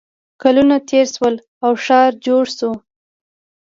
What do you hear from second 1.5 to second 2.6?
او ښار جوړ